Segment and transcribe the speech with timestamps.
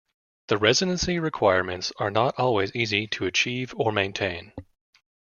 [0.47, 4.51] The residency requirements are not always easy to achieve or maintain.